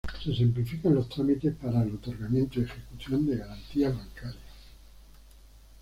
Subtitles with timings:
[0.23, 4.43] Se simplifican los trámites para el otorgamiento y ejecución de garantías bancarias.